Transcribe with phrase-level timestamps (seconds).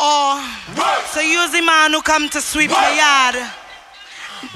[0.00, 0.42] Oh,
[1.10, 3.36] so use the man who come to sweep my yard.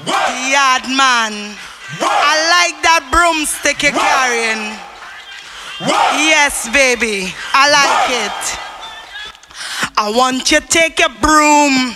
[0.05, 1.55] The yard man.
[1.99, 4.75] I like that broomstick you're carrying.
[6.27, 7.33] Yes, baby.
[7.53, 8.67] I like it.
[9.97, 11.95] I want you to take your broom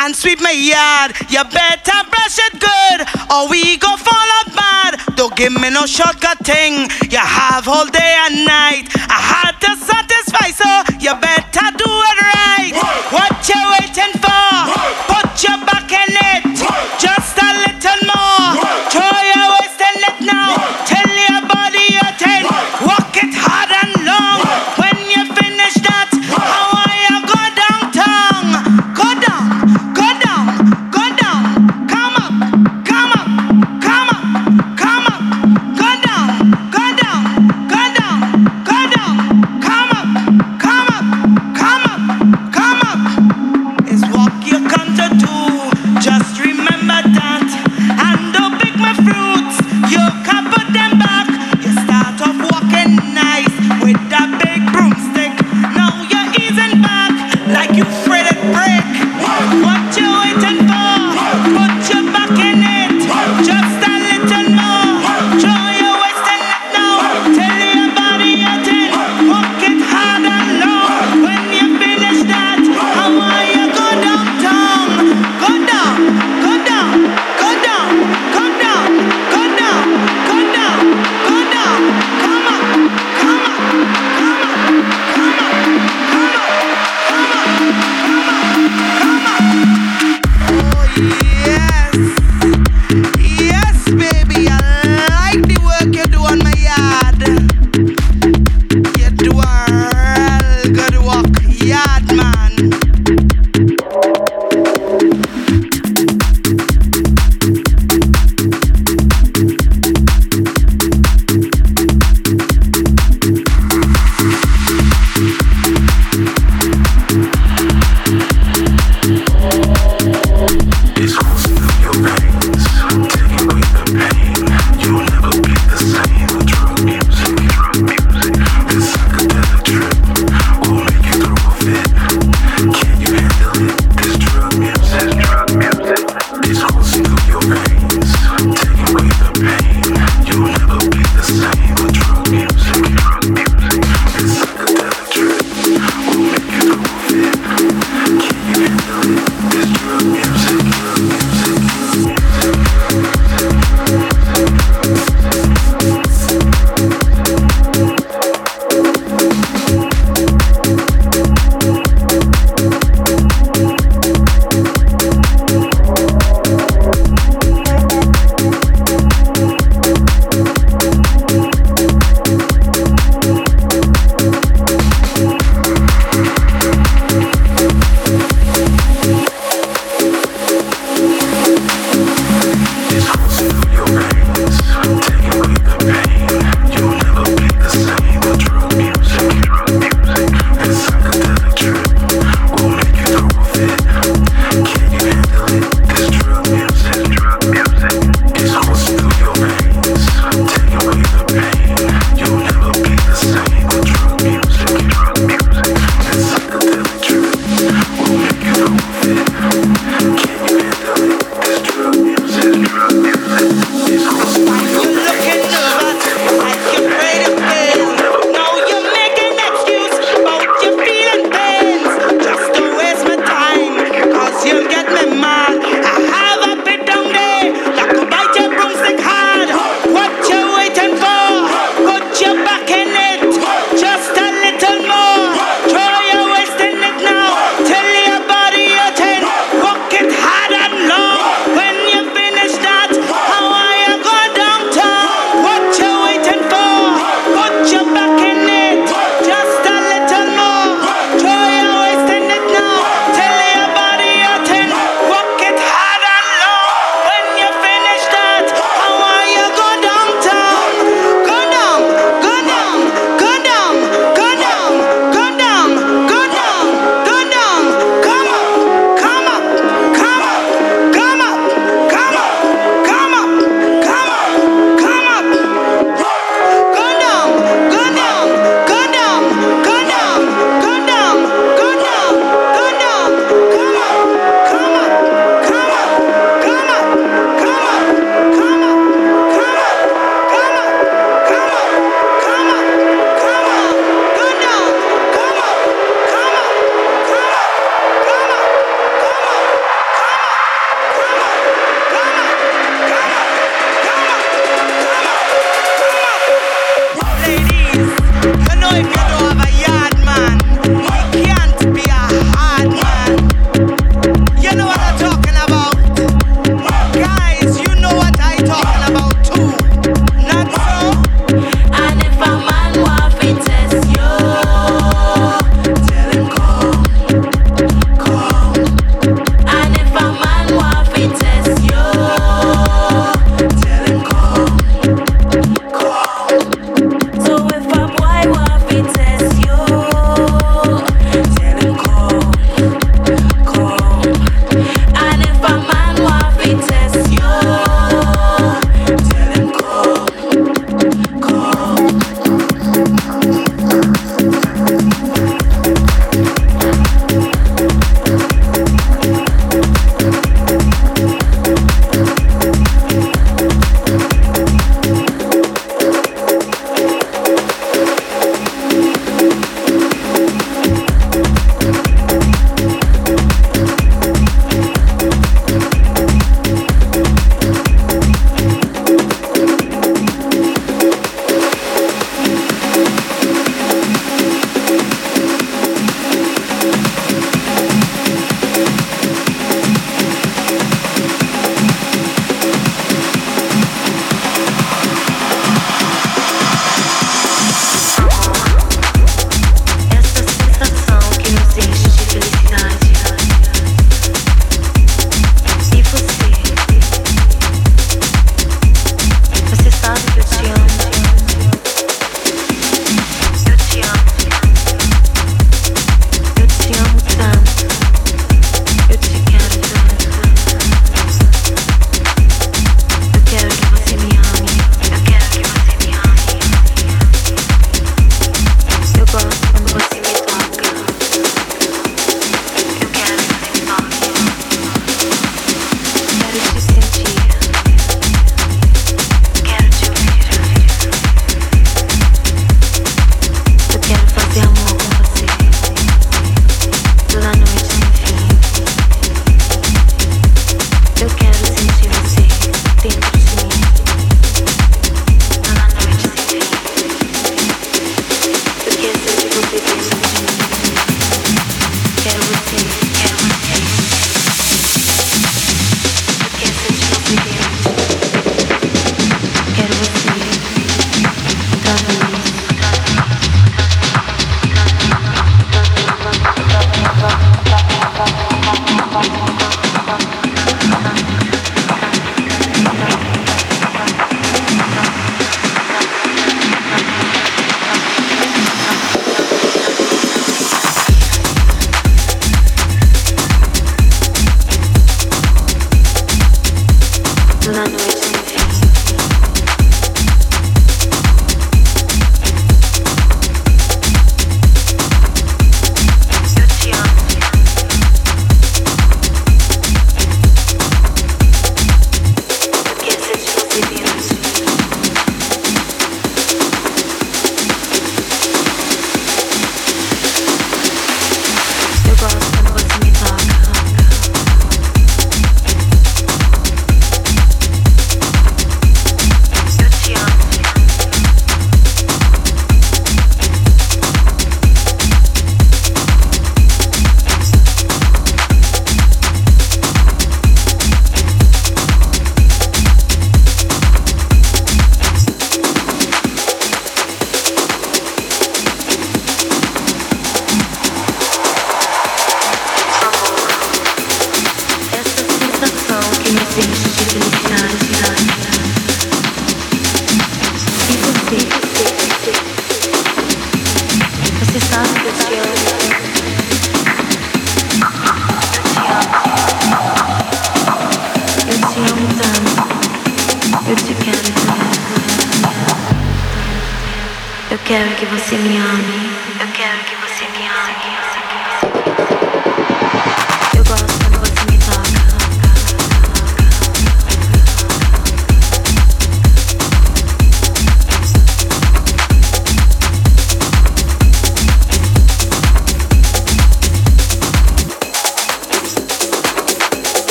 [0.00, 1.16] and sweep my yard.
[1.28, 2.98] You better brush it good
[3.32, 5.00] or we go fall bad.
[5.16, 6.88] Don't give me no shortcut thing.
[7.10, 8.86] You have all day and night.
[9.08, 10.68] I had to satisfy, so
[11.00, 12.72] you better do it right.
[13.10, 14.47] What you waiting for?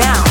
[0.00, 0.29] down.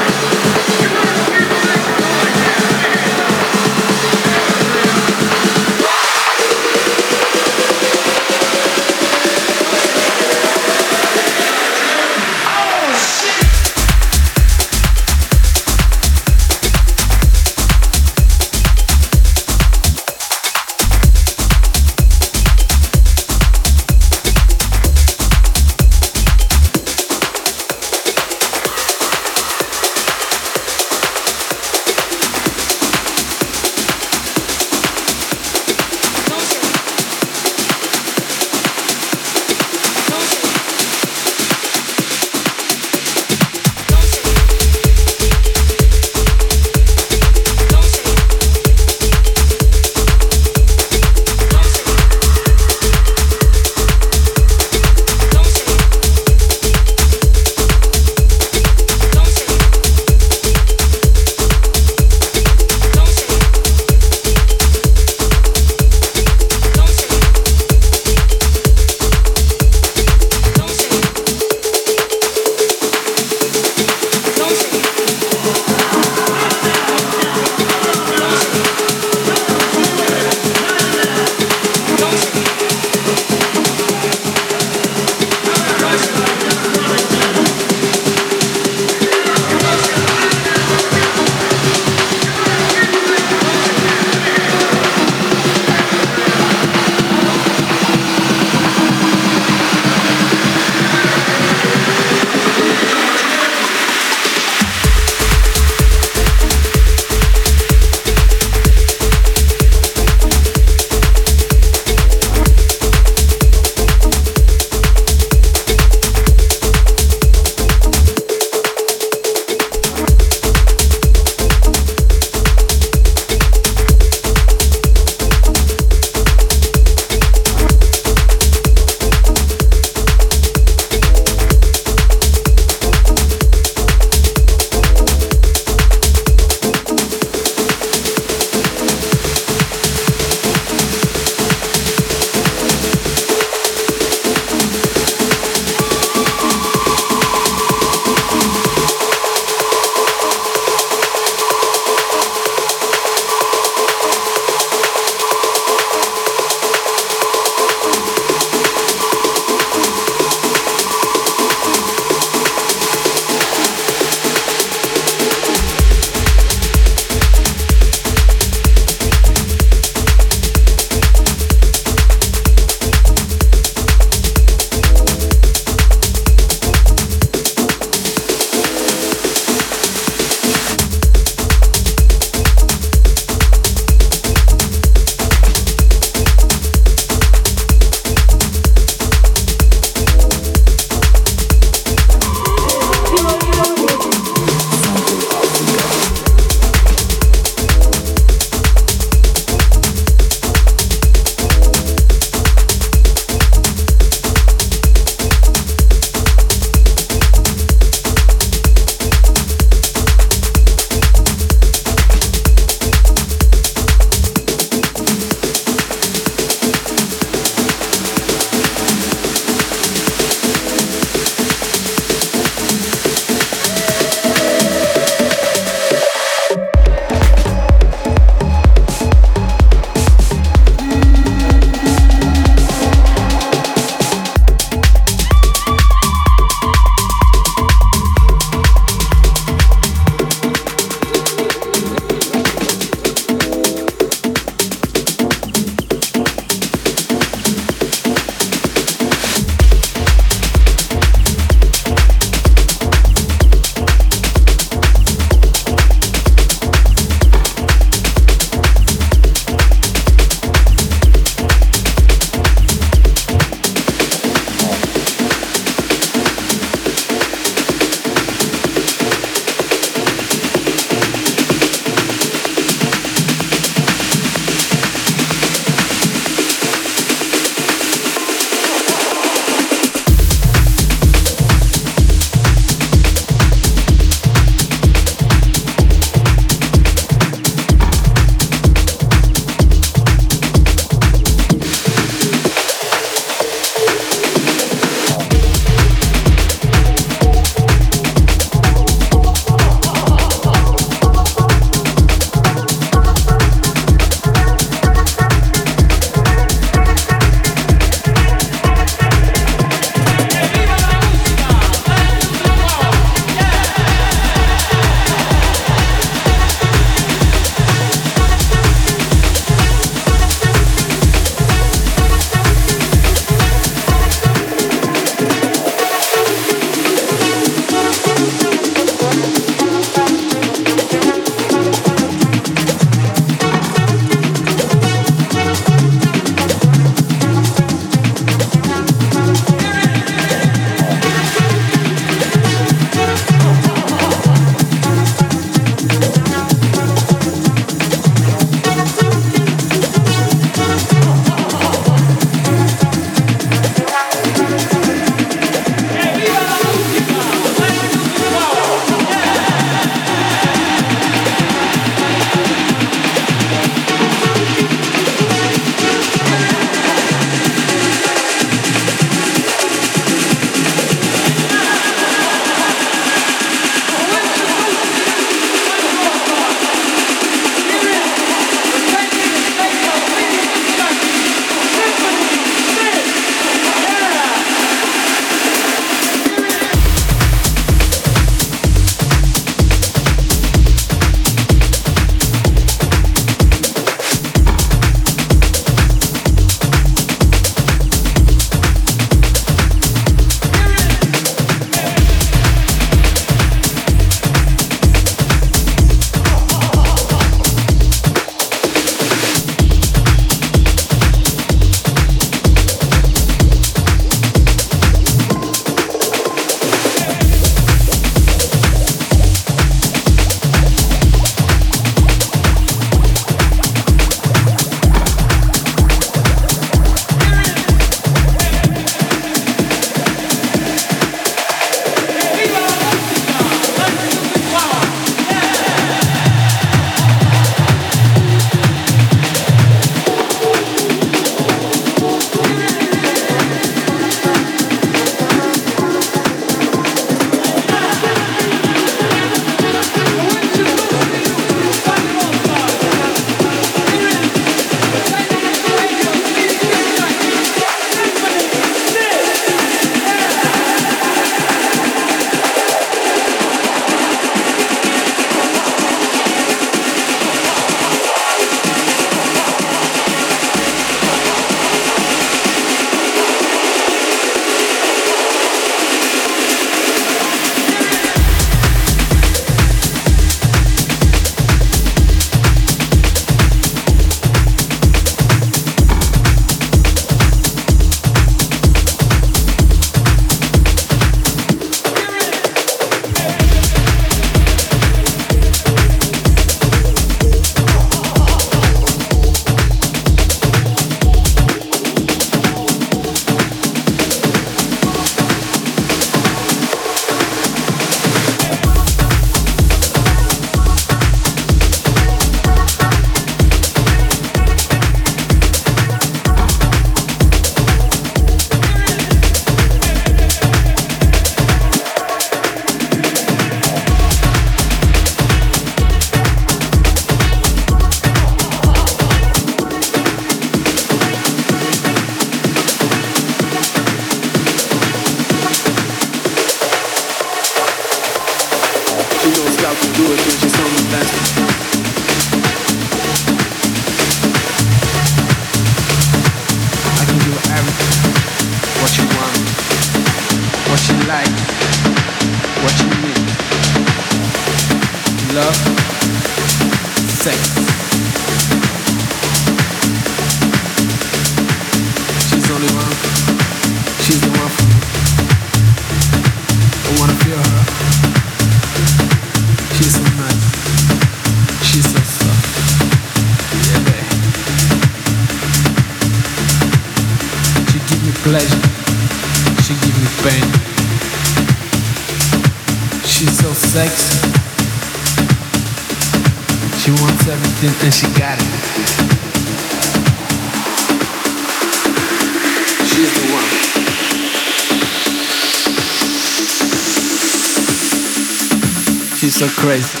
[599.61, 600.00] Crazy.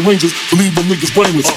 [0.00, 1.49] And rangers leave them niggas brainless.